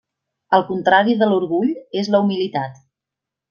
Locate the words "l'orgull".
1.33-1.71